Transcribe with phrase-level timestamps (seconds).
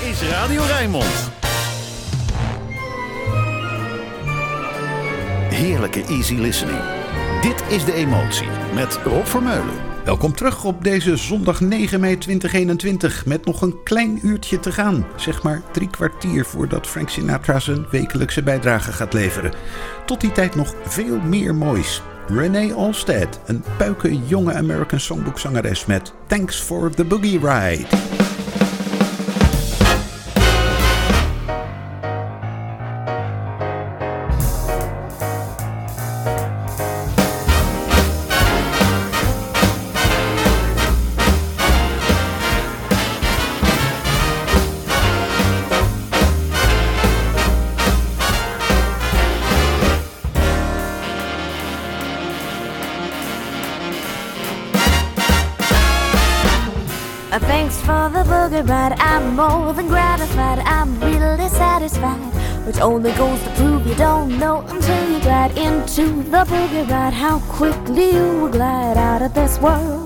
[0.00, 1.30] is Radio Rijnmond.
[5.50, 6.78] Heerlijke easy listening.
[7.40, 9.74] Dit is De Emotie met Rob Vermeulen.
[10.04, 15.06] Welkom terug op deze zondag 9 mei 2021 met nog een klein uurtje te gaan.
[15.16, 19.52] Zeg maar drie kwartier voordat Frank Sinatra zijn wekelijkse bijdrage gaat leveren.
[20.06, 22.02] Tot die tijd nog veel meer moois.
[22.26, 27.86] Renee Olstead, een puike jonge American Songbook zangeres met Thanks for the Boogie Ride.
[27.86, 28.19] ride.
[62.90, 67.14] Only goes to prove you don't know until you glide into the boogie ride.
[67.14, 69.99] How quickly you will glide out of this world.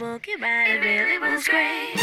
[0.00, 1.94] You for the boogie ride, it really was great.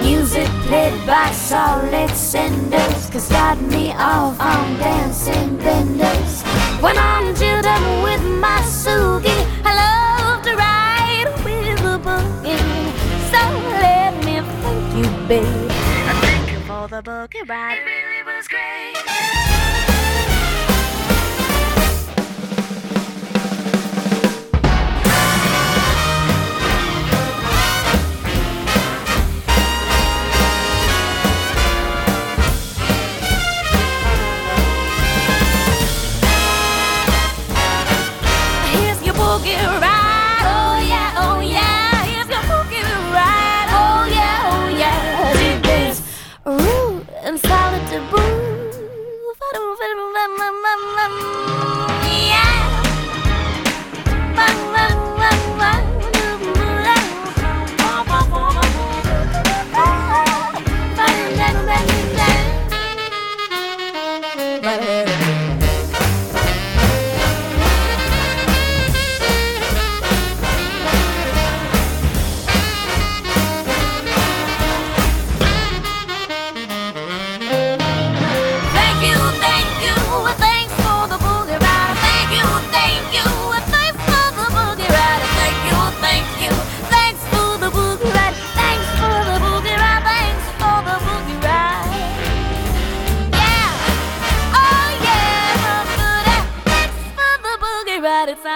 [0.00, 6.42] Music played by solid cinders could start me off on dancing benders.
[6.80, 12.92] When I'm chilled up with my Sugi, I love to ride with the boogie.
[13.30, 13.40] So
[13.80, 15.70] let me thank you, babe.
[16.10, 17.78] I thank you for the boogie ride.
[17.78, 19.27] It really was great.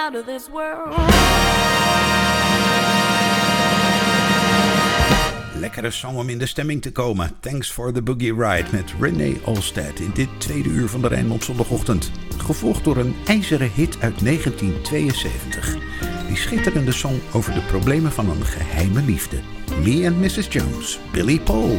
[0.02, 0.94] Out of this world.
[5.58, 7.30] Lekkere song om in de stemming te komen.
[7.40, 11.44] Thanks for the Boogie Ride met Renee Olstead in dit tweede uur van de Rijnmond
[11.44, 12.10] zondagochtend.
[12.36, 15.76] Gevolgd door een ijzeren hit uit 1972.
[16.26, 19.40] Die schitterende song over de problemen van een geheime liefde.
[19.82, 20.46] Me and Mrs.
[20.52, 21.78] Jones, Billy Paul.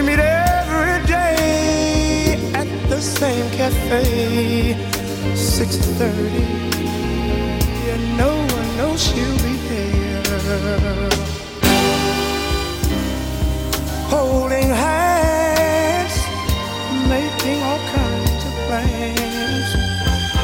[0.00, 4.74] We meet every day at the same cafe,
[5.34, 6.40] 6:30,
[7.92, 11.10] and no one knows she'll be there.
[14.08, 16.16] Holding hands,
[17.14, 19.68] making all kinds of plans,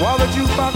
[0.00, 0.75] while the jukebox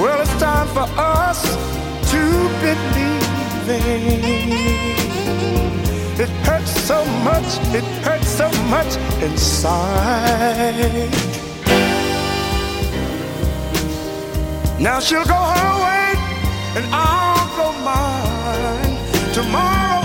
[0.00, 1.42] Well, it's time for us
[2.10, 2.22] to
[2.60, 3.28] believe
[6.20, 11.08] It hurts so much, it hurts so much inside.
[14.80, 16.14] Now she'll go her way
[16.76, 18.96] and I'll go mine.
[19.32, 19.97] Tomorrow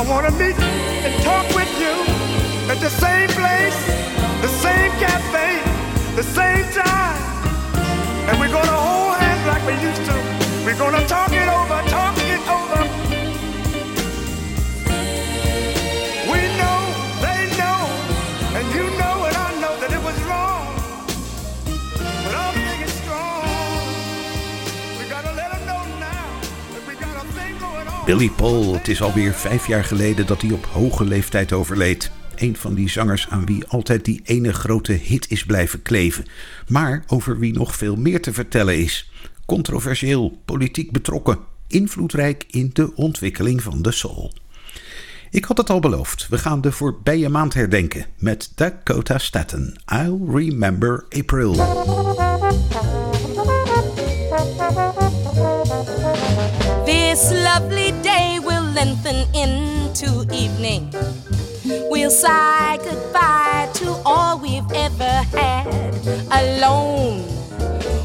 [0.00, 1.92] I wanna meet and talk with you
[2.72, 3.76] at the same place,
[4.40, 5.60] the same cafe,
[6.16, 7.29] the same time.
[28.10, 32.10] Billy Paul, het is alweer vijf jaar geleden dat hij op hoge leeftijd overleed.
[32.36, 36.24] Een van die zangers aan wie altijd die ene grote hit is blijven kleven.
[36.68, 39.10] Maar over wie nog veel meer te vertellen is.
[39.46, 44.32] Controversieel, politiek betrokken, invloedrijk in de ontwikkeling van de soul.
[45.30, 49.80] Ik had het al beloofd, we gaan de voorbije maand herdenken met Dakota Staten.
[49.92, 51.56] I'll Remember April.
[58.80, 60.90] Lengthen into evening.
[61.90, 65.92] We'll say goodbye to all we've ever had
[66.32, 67.20] alone.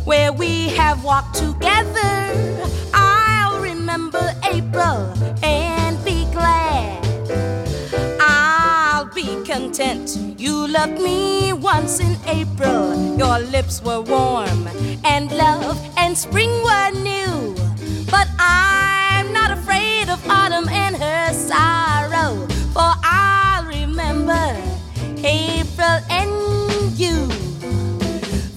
[0.03, 2.13] Where we have walked together,
[2.93, 5.13] I'll remember April
[5.43, 6.99] and be glad.
[8.19, 10.17] I'll be content.
[10.37, 13.17] You loved me once in April.
[13.17, 14.67] Your lips were warm,
[15.05, 17.55] and love and spring were new.
[18.11, 24.45] But I'm not afraid of autumn and her sorrow, for I'll remember
[25.23, 26.31] April and
[26.97, 27.17] you.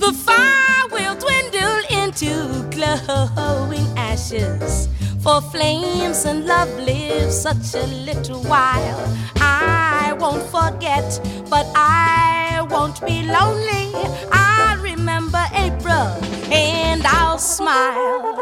[0.04, 2.32] The fire will dwindle into
[2.70, 4.88] glowing ashes.
[5.20, 9.02] For flames and love live such a little while.
[9.36, 11.08] I won't forget,
[11.50, 13.86] but I won't be lonely.
[14.30, 16.08] I'll remember April
[16.52, 18.37] and I'll smile.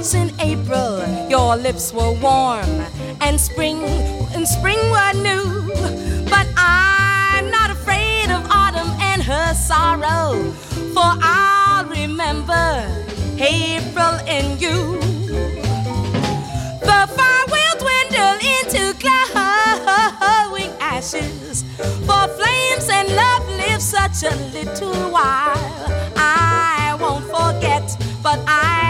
[0.00, 1.04] Once in April.
[1.28, 2.64] Your lips were warm,
[3.20, 3.84] and spring
[4.34, 5.44] and spring were new.
[6.24, 10.52] But I'm not afraid of autumn and her sorrow,
[10.94, 12.88] for I'll remember
[13.36, 14.98] April in you.
[16.80, 21.62] The fire will dwindle into glowing ashes,
[22.06, 25.92] for flames and love live such a little while.
[26.16, 27.84] I won't forget,
[28.22, 28.89] but I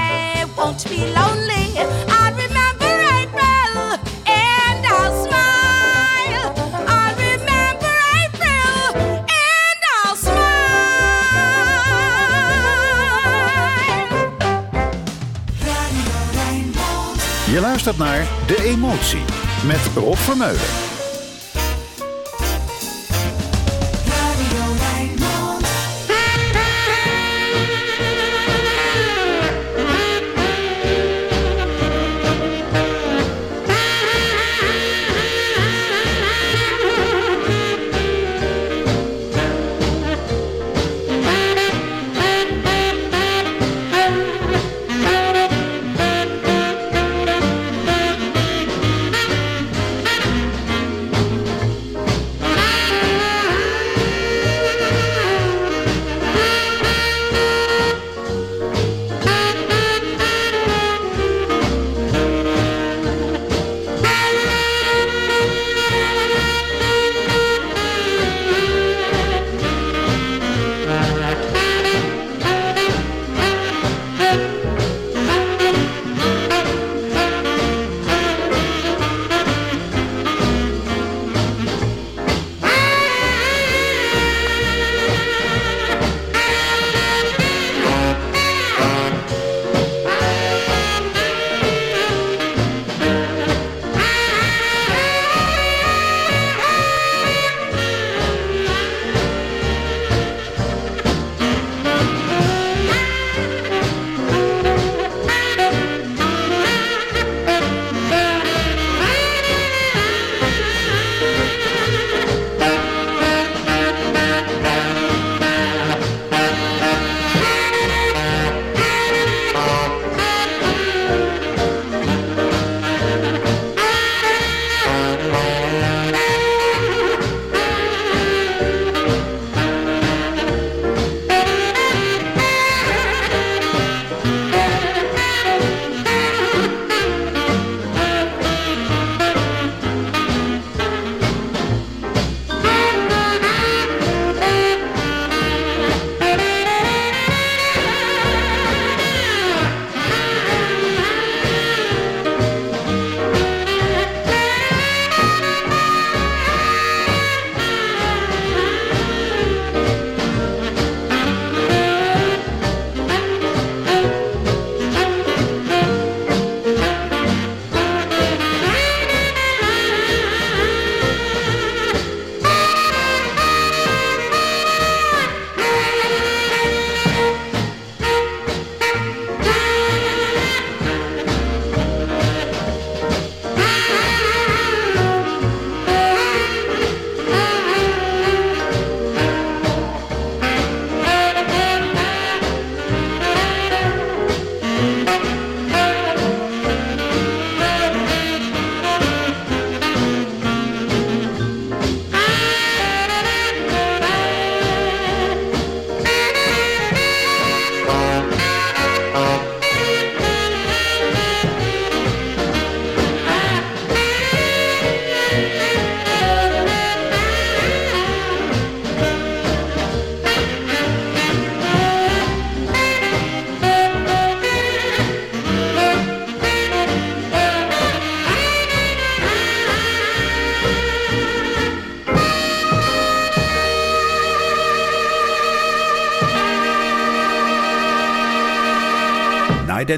[17.84, 19.24] luistert naar De Emotie
[19.66, 20.89] met Rob Vermeulen.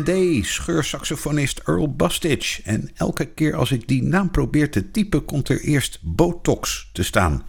[0.00, 2.61] Day, scheursaxofonist Earl Bastich.
[2.64, 7.02] En elke keer als ik die naam probeer te typen, komt er eerst Botox te
[7.02, 7.42] staan.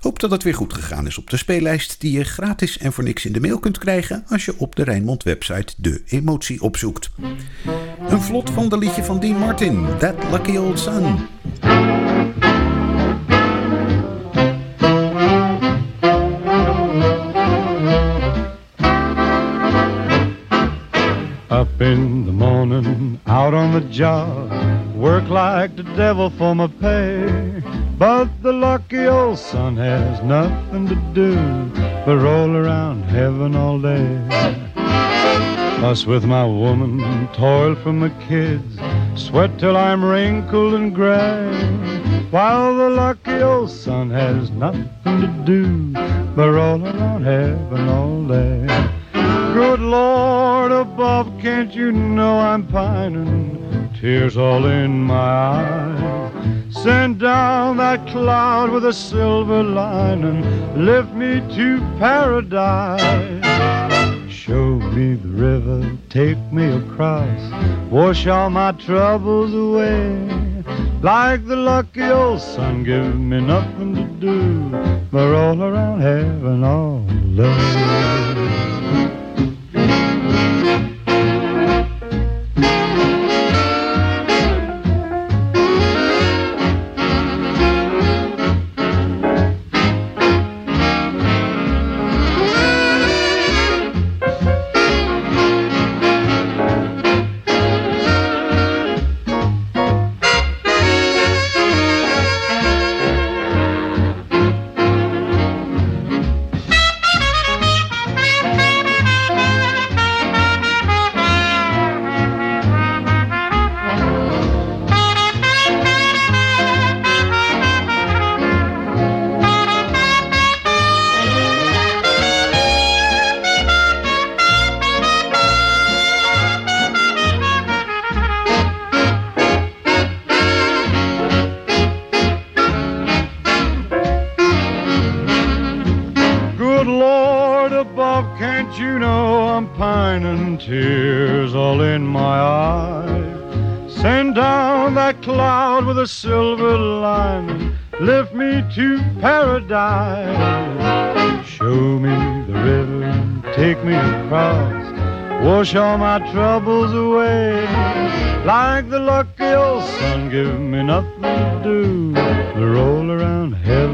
[0.00, 3.04] Hoop dat het weer goed gegaan is op de speellijst die je gratis en voor
[3.04, 7.10] niks in de mail kunt krijgen als je op de Rijnmond website de emotie opzoekt.
[8.08, 11.18] Een vlot van de liedje van Dean Martin, That Lucky Old Sun.
[21.58, 24.48] Up in the morning, out on the job,
[24.94, 27.60] work like the devil for my pay.
[27.98, 31.34] But the lucky old sun has nothing to do
[32.06, 34.06] but roll around heaven all day.
[35.80, 38.78] Fuss with my woman, toil for my kids,
[39.16, 41.50] sweat till I'm wrinkled and gray.
[42.30, 44.86] While the lucky old sun has nothing
[45.22, 45.92] to do
[46.36, 48.88] but roll around heaven all day.
[49.54, 53.90] Good Lord above, can't you know I'm pining?
[54.00, 56.82] Tears all in my eyes.
[56.82, 60.42] Send down that cloud with a silver lining.
[60.76, 63.42] Lift me to paradise.
[64.32, 67.52] Show me the river, take me across.
[67.90, 70.64] Wash all my troubles away.
[71.02, 74.70] Like the lucky old sun, give me nothing to do
[75.10, 77.00] but roll around heaven all
[77.34, 77.98] day.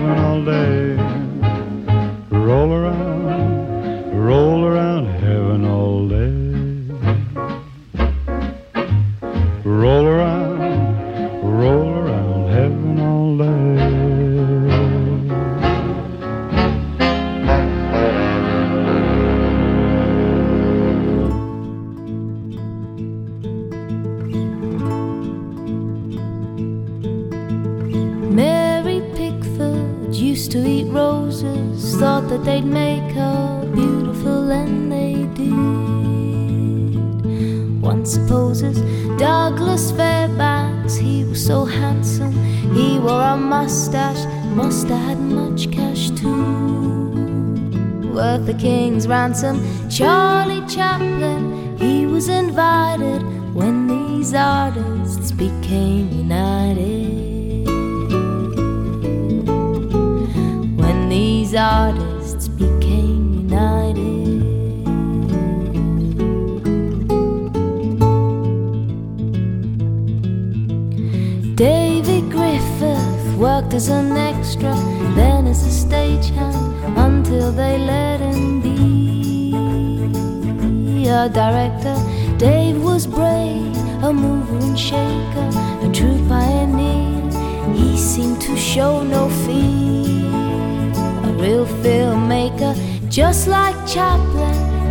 [0.00, 0.73] Heaven all day.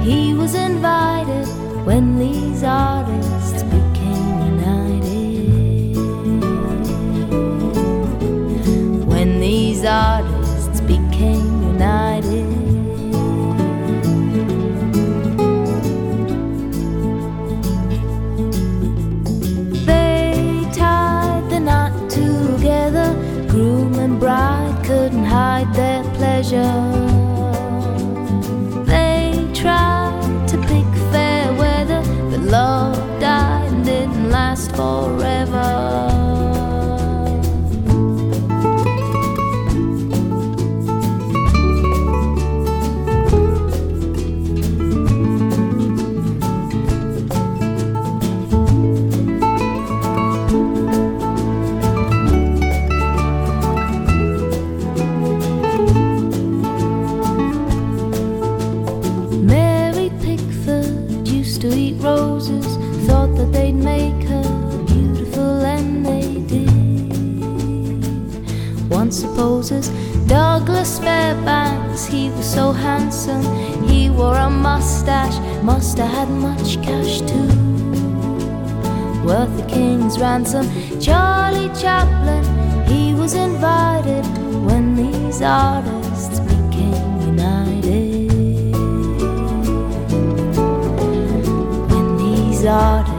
[0.04, 1.48] He was invited
[1.86, 3.43] when these artists
[34.76, 35.12] didn't
[72.54, 73.44] so handsome.
[73.88, 77.48] He wore a mustache, must have had much cash too.
[79.26, 80.66] Worth the king's ransom.
[81.02, 82.44] Charlie Chaplin,
[82.86, 84.26] he was invited
[84.68, 88.32] when these artists became united.
[91.92, 93.12] When these artists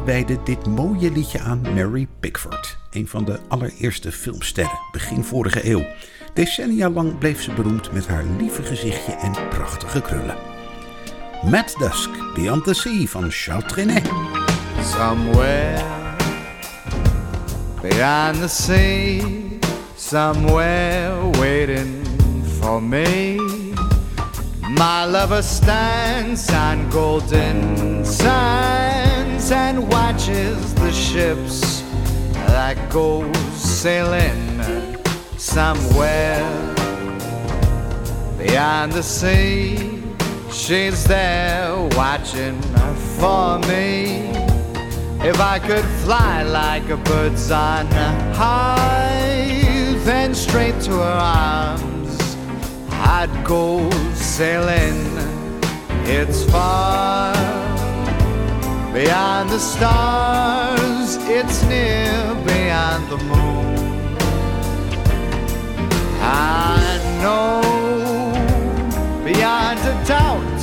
[0.00, 2.78] Wijde dit mooie liedje aan Mary Pickford.
[2.90, 5.86] Een van de allereerste filmsterren, begin vorige eeuw.
[6.34, 10.36] Decennia lang bleef ze beroemd met haar lieve gezichtje en prachtige krullen.
[11.50, 14.10] Matt Dusk, Beyond the Sea van Charles Trenet.
[14.96, 15.82] Somewhere
[17.82, 19.20] beyond the sea,
[19.96, 22.04] somewhere waiting
[22.60, 23.36] for me.
[24.68, 28.91] My lover stands on golden sands
[29.52, 31.82] and watches the ships
[32.32, 34.60] that go sailing
[35.36, 36.42] somewhere
[38.38, 40.02] beyond the sea.
[40.50, 42.60] She's there watching
[43.18, 44.30] for me.
[45.20, 47.86] If I could fly like a bird's on
[48.34, 52.36] high, then straight to her arms
[52.90, 54.96] I'd go sailing.
[56.04, 57.51] It's far
[58.92, 64.16] beyond the stars, it's near beyond the moon.
[66.20, 67.62] I know
[69.24, 70.62] beyond a doubt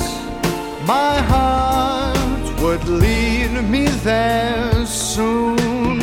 [0.86, 5.98] my heart would lead me there soon.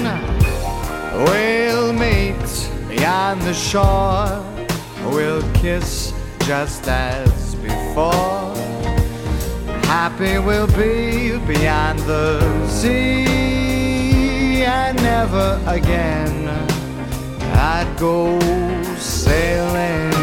[1.25, 4.43] We'll meet beyond the shore,
[5.05, 6.13] we'll kiss
[6.45, 8.46] just as before.
[9.87, 16.49] Happy we'll be beyond the sea, and never again
[17.53, 18.37] I'd go
[18.97, 20.16] sailing.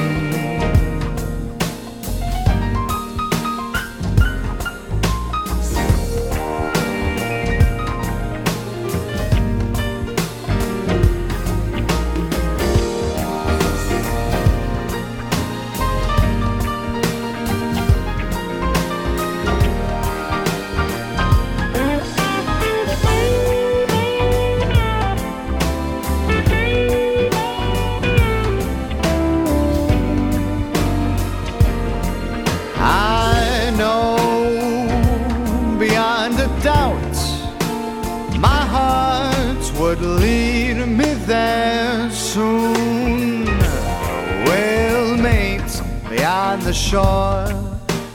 [46.95, 47.51] Shore,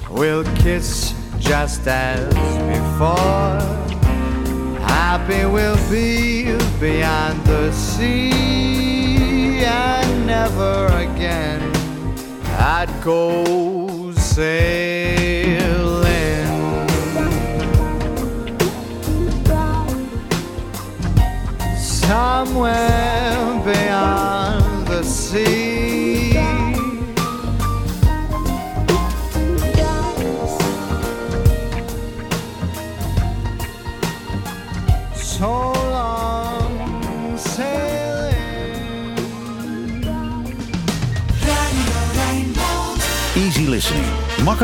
[0.09, 2.33] we'll kiss just as
[2.73, 3.59] before.
[4.95, 11.61] Happy we'll be beyond the sea, and never again
[12.77, 15.27] I'd go sailing.
[21.77, 24.48] Somewhere beyond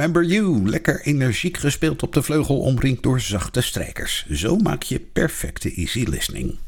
[0.00, 0.68] Remember You.
[0.68, 4.26] Lekker energiek gespeeld op de vleugel, omringd door zachte strijkers.
[4.30, 6.58] Zo maak je perfecte easy listening.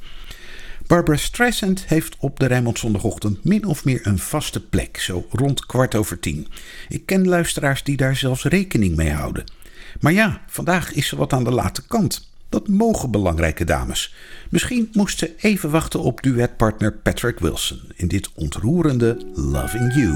[0.86, 5.66] Barbara Streisand heeft op de Rijnmond zondagochtend min of meer een vaste plek, zo rond
[5.66, 6.48] kwart over tien.
[6.88, 9.44] Ik ken luisteraars die daar zelfs rekening mee houden.
[10.00, 12.30] Maar ja, vandaag is ze wat aan de late kant.
[12.48, 14.14] Dat mogen belangrijke dames.
[14.50, 20.14] Misschien moest ze even wachten op duetpartner Patrick Wilson in dit ontroerende Loving You.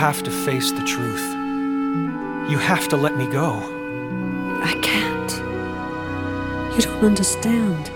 [0.00, 1.26] Have to face the truth.
[2.50, 3.50] You have to let me go.
[4.70, 5.32] I can't.
[6.74, 7.90] You don't understand.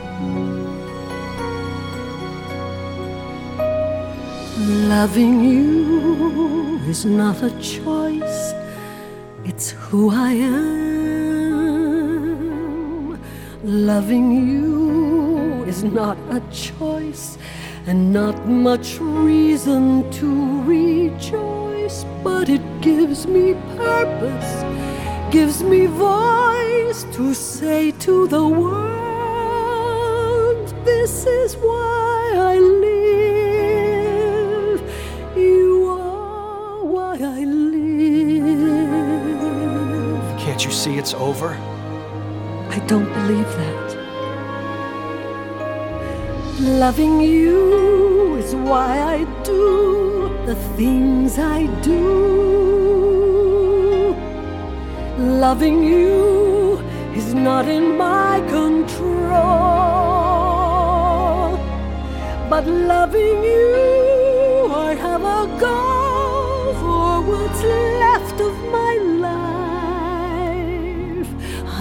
[4.95, 8.53] Loving you is not a choice,
[9.47, 10.79] it's who I am.
[13.65, 17.39] Loving you is not a choice
[17.87, 21.74] and not much reason to rejoice,
[22.23, 24.65] but it gives me purpose,
[25.31, 28.85] gives me voice to say to the world,
[30.87, 33.61] This is why I live.
[35.37, 37.85] You are why I live.
[40.41, 41.51] Can't you see it's over?
[42.71, 43.85] I don't believe that.
[46.61, 50.04] Loving you is why I do
[50.47, 52.05] the things I do.
[55.19, 56.79] Loving you
[57.15, 59.33] is not in my control.
[62.51, 68.95] But loving you, I have a goal for what's left of my
[69.29, 71.29] life.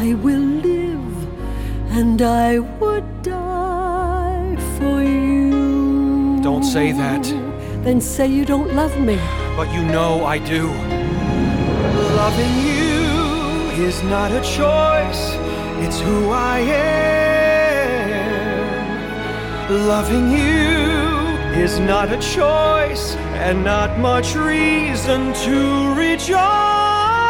[0.04, 1.28] I will live
[1.91, 6.39] and I would die for you.
[6.41, 7.42] Don't say that.
[7.84, 9.17] Then say you don't love me.
[9.58, 10.67] But you know I do.
[12.15, 15.36] Loving you is not a choice,
[15.84, 16.93] it's who I am.
[19.86, 21.04] Loving you
[21.62, 26.38] is not a choice and not much reason to rejoice.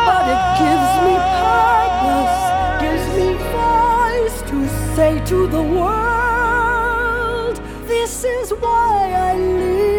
[0.08, 1.16] But it gives me
[1.50, 2.42] purpose,
[2.86, 4.58] gives me voice to
[4.96, 7.56] say to the world,
[7.88, 9.93] this is why I live.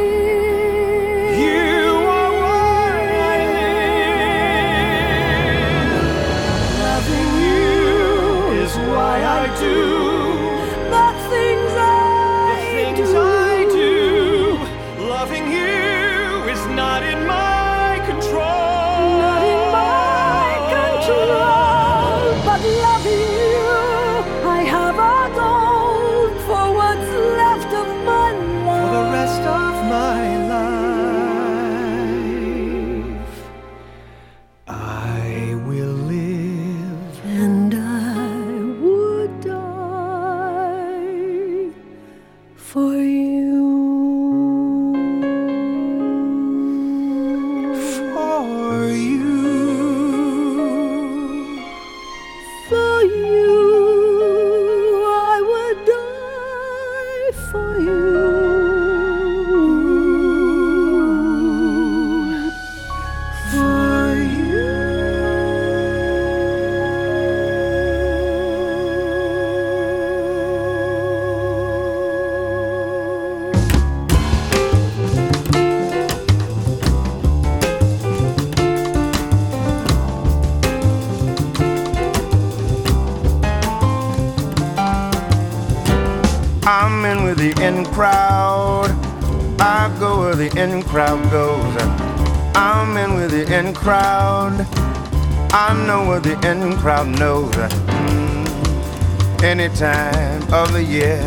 [96.85, 97.51] Crowd knows.
[97.55, 99.43] Mm.
[99.43, 101.19] Any time of the year,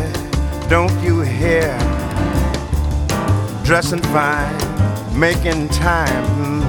[0.68, 1.76] don't you hear?
[3.64, 4.56] Dressing fine,
[5.18, 6.24] making time.
[6.38, 6.64] Mm.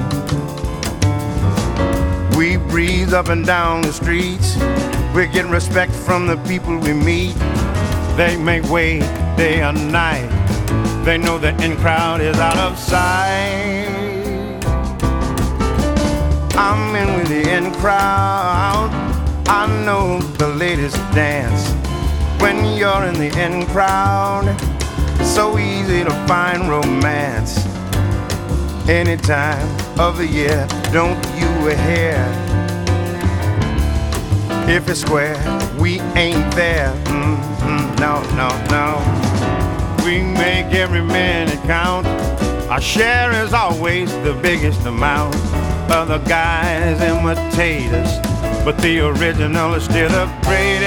[2.36, 4.58] We breathe up and down the streets.
[5.14, 7.36] We're getting respect from the people we meet.
[8.18, 9.02] They make way
[9.38, 10.32] day and night.
[11.06, 13.79] They know the in crowd is out of sight.
[16.62, 18.90] I'm in with the in crowd.
[19.48, 21.72] I know the latest dance.
[22.42, 24.44] When you're in the in crowd,
[25.24, 27.66] so easy to find romance.
[28.90, 29.66] Any time
[29.98, 31.48] of the year, don't you
[31.88, 32.20] hear?
[34.68, 35.40] If it's square,
[35.80, 36.92] we ain't there.
[37.06, 40.04] Mm-mm, no, no, no.
[40.04, 42.06] We make every minute count.
[42.70, 45.38] Our share is always the biggest amount.
[45.92, 50.79] Other guys imitate us, but the original is still the greatest.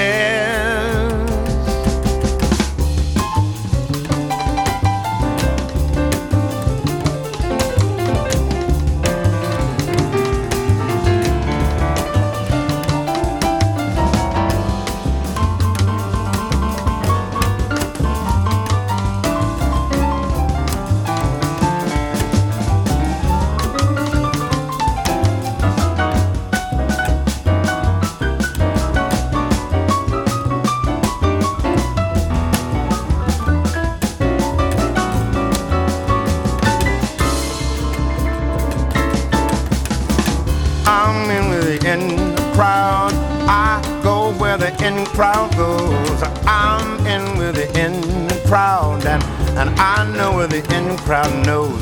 [51.13, 51.79] Crowd knows.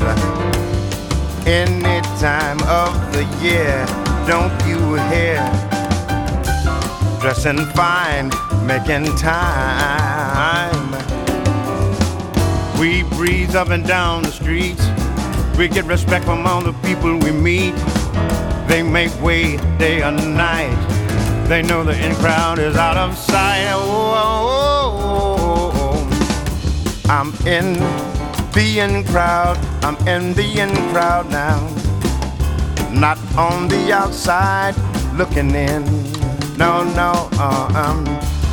[1.46, 3.86] Any time of the year,
[4.28, 5.40] don't you hear?
[7.18, 8.30] Dressing fine,
[8.66, 10.90] making time.
[12.78, 14.86] We breeze up and down the streets.
[15.56, 17.74] We get respect from all the people we meet.
[18.68, 20.76] They make way day and night.
[21.48, 23.64] They know the in crowd is out of sight.
[23.72, 24.12] Oh,
[24.84, 27.08] oh, oh.
[27.08, 28.11] I'm in
[28.52, 29.56] the in crowd.
[29.82, 31.60] I'm in the crowd now.
[32.92, 34.74] Not on the outside
[35.14, 35.84] looking in.
[36.56, 38.04] No, no, uh, um,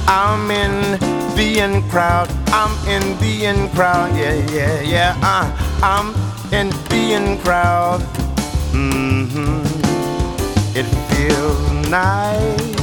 [0.07, 0.99] I'm in
[1.35, 2.29] the in crowd.
[2.47, 4.15] I'm in the in crowd.
[4.15, 5.17] Yeah, yeah, yeah.
[5.21, 5.47] Uh,
[5.83, 6.09] I'm
[6.53, 8.01] in the in crowd.
[8.71, 9.59] Mm-hmm.
[10.75, 12.79] It feels nice.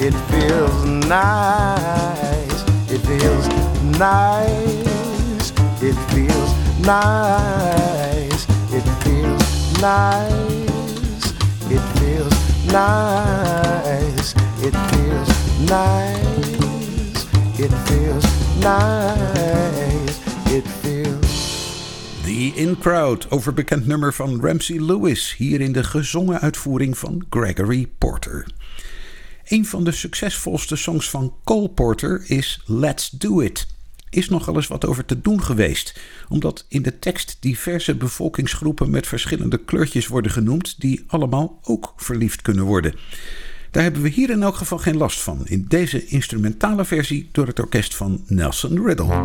[0.00, 2.64] It feels nice.
[2.90, 3.48] It feels
[3.98, 4.83] nice.
[5.84, 8.46] It feels nice.
[8.72, 11.32] It feels nice.
[11.68, 12.34] It feels
[12.72, 14.34] nice.
[14.62, 15.28] It feels
[15.68, 17.26] nice.
[17.58, 18.24] It feels
[18.60, 20.20] nice.
[20.50, 26.40] It feels The In Crowd, over bekend nummer van Ramsey Lewis, hier in de gezongen
[26.40, 28.46] uitvoering van Gregory Porter.
[29.44, 33.66] Een van de succesvolste songs van Cole Porter is Let's Do It.
[34.14, 39.06] Is nogal eens wat over te doen geweest, omdat in de tekst diverse bevolkingsgroepen met
[39.06, 42.94] verschillende kleurtjes worden genoemd, die allemaal ook verliefd kunnen worden.
[43.70, 47.46] Daar hebben we hier in elk geval geen last van, in deze instrumentale versie door
[47.46, 49.22] het orkest van Nelson Riddle.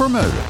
[0.00, 0.49] Vermeulen.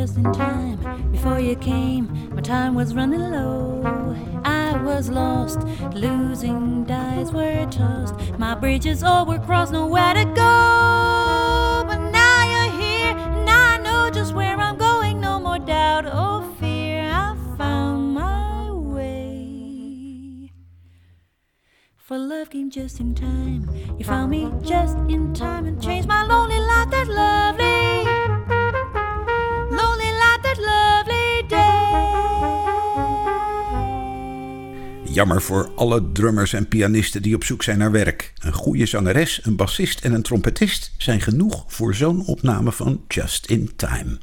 [0.00, 0.78] Just in time.
[1.12, 3.82] Before you came, my time was running low.
[4.44, 5.60] I was lost,
[5.92, 8.14] losing dice were tossed.
[8.38, 11.84] My bridges all were crossed, nowhere to go.
[11.88, 15.20] But now you're here, and I know just where I'm going.
[15.20, 17.02] No more doubt or fear.
[17.02, 20.50] I found my way.
[21.98, 23.39] For love came just in time.
[35.20, 38.32] Jammer voor alle drummers en pianisten die op zoek zijn naar werk.
[38.38, 43.46] Een goede zangeres, een bassist en een trompetist zijn genoeg voor zo'n opname van Just
[43.46, 44.18] in Time.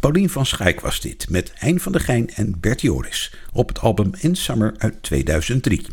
[0.00, 3.80] Paulien van Schaik was dit met Hein van der Geijn en Bert Joris op het
[3.80, 5.86] album In Summer uit 2003.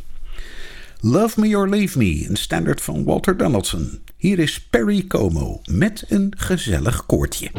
[0.99, 3.99] Love Me or Leave Me, een standaard van Walter Donaldson.
[4.17, 7.49] Hier is Perry Como met een gezellig koortje.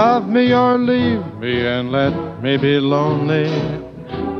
[0.00, 3.50] Love me or leave me and let me be lonely.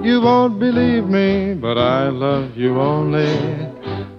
[0.03, 3.29] You won't believe me, but I love you only.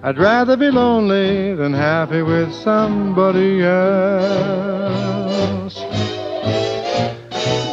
[0.04, 4.22] I'd rather be lonely than happy with somebody else.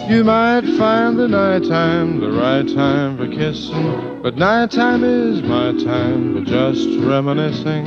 [0.09, 6.34] You might find the nighttime the right time for kissing, but nighttime is my time
[6.34, 7.86] for just reminiscing,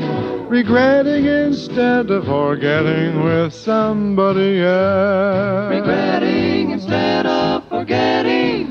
[0.52, 5.70] regretting instead of forgetting with somebody else.
[5.70, 8.70] Regretting instead of forgetting.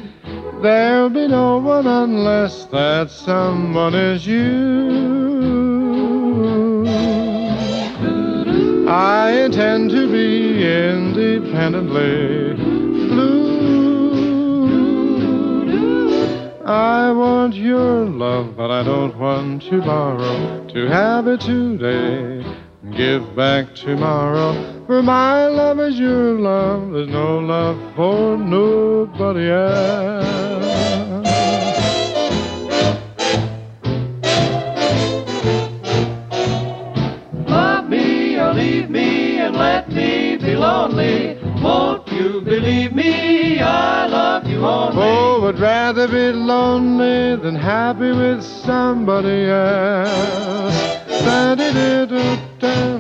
[0.62, 5.08] There'll be no one unless that someone is you.
[8.88, 12.81] I intend to be independently
[16.72, 20.66] I want your love, but I don't want to borrow.
[20.70, 22.46] To have it today,
[22.96, 24.86] give back tomorrow.
[24.88, 31.11] For my love is your love, there's no love for nobody else.
[47.42, 50.92] Than happy with somebody else.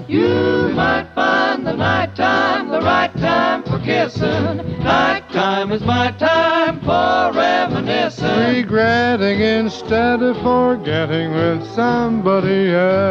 [0.08, 4.58] You might find the nighttime the right time for kissing.
[4.84, 8.56] Nighttime is my time for reminiscing.
[8.56, 13.11] Regretting instead of forgetting with somebody else.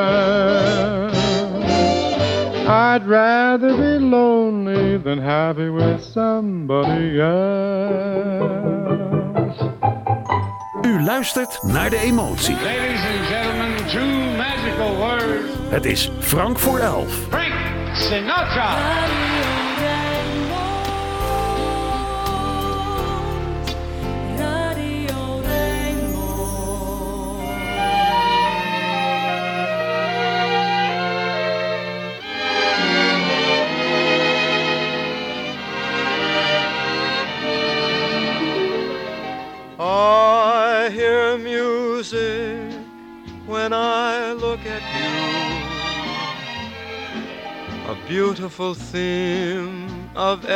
[2.68, 8.58] I'd rather be lonely than happy with somebody else.
[10.82, 12.56] U luistert naar de emotie.
[12.56, 15.52] Ladies and gentlemen, two magical words.
[15.70, 17.12] Het is Frank voor elf.
[17.30, 17.54] Frank
[17.94, 18.76] Sinatra.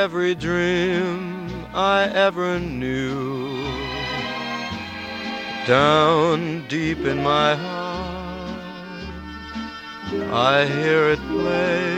[0.06, 3.64] Every dream I ever knew.
[5.68, 8.56] Down deep in my heart,
[10.54, 11.92] I hear it play.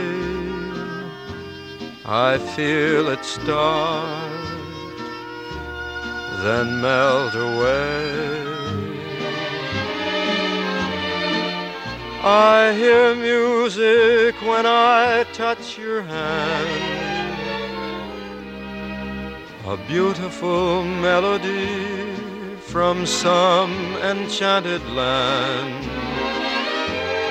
[2.04, 4.34] I feel it start
[6.44, 8.54] then melt away.
[12.22, 17.03] I hear music when I touch your hand,
[19.66, 22.14] a beautiful melody
[22.58, 25.84] from some enchanted land.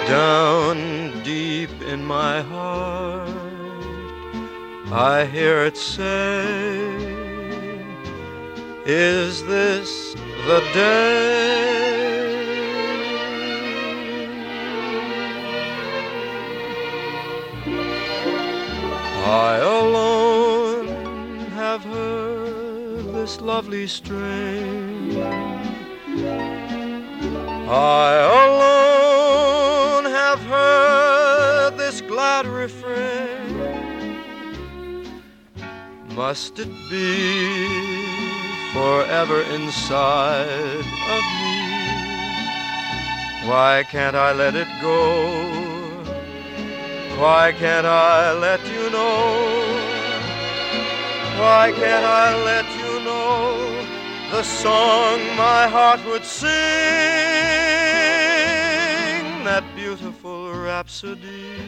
[0.07, 3.29] Down deep in my heart,
[4.91, 6.89] I hear it say,
[8.85, 10.15] is this
[10.47, 11.83] the day?
[19.25, 20.22] I alone
[23.23, 25.15] this lovely strain.
[27.69, 28.09] I
[28.43, 33.47] alone have heard this glad refrain.
[36.09, 37.93] Must it be?
[38.73, 41.55] forever inside of me.
[43.47, 44.97] Why can't I let it go?
[47.21, 49.83] Why can't I let you know?
[51.37, 52.72] Why can't I let
[54.33, 56.49] the song my heart would sing?
[59.43, 61.61] That beautiful rhapsody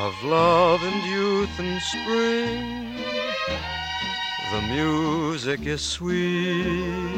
[0.00, 2.96] of love and youth and spring.
[4.52, 7.12] The music is sweet,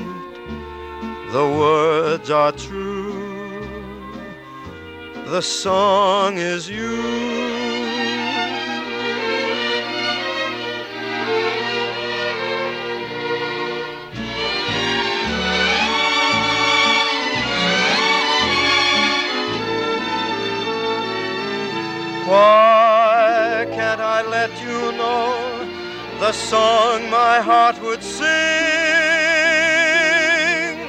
[1.30, 3.70] the words are true,
[5.26, 7.86] the song is you.
[22.27, 25.47] Why can't I let you know?
[26.20, 28.27] the song my heart would sing,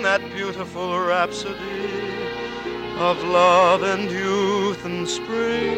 [0.02, 1.92] that beautiful rhapsody
[2.98, 5.76] of love and youth and spring.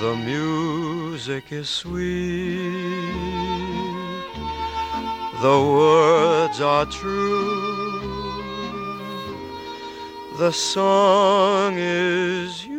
[0.00, 3.10] The music is sweet,
[5.40, 7.67] the words are true,
[10.38, 12.78] the song is you.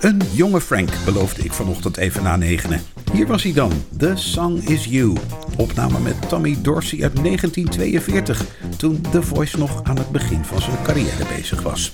[0.00, 2.80] Een jonge Frank beloofde ik vanochtend even na negenen.
[3.12, 5.16] Hier was hij dan, The Song Is You.
[5.56, 8.44] Opname met Tommy Dorsey uit 1942,
[8.76, 11.92] toen The Voice nog aan het begin van zijn carrière bezig was.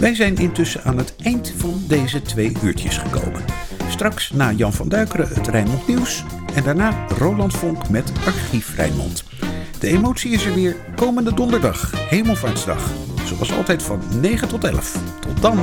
[0.00, 3.44] Wij zijn intussen aan het eind van deze twee uurtjes gekomen.
[3.88, 6.24] Straks na Jan van Duikeren het Rijnmond Nieuws
[6.54, 9.24] en daarna Roland Vonk met Archief Rijnmond.
[9.78, 12.90] De emotie is er weer komende donderdag, Hemelvaartsdag.
[13.24, 14.98] Zoals altijd van 9 tot 11.
[15.20, 15.58] Tot dan!